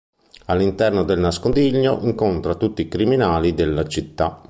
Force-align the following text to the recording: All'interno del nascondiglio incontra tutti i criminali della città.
All'interno 0.45 1.03
del 1.03 1.19
nascondiglio 1.19 1.99
incontra 2.01 2.55
tutti 2.55 2.81
i 2.81 2.87
criminali 2.87 3.53
della 3.53 3.85
città. 3.85 4.39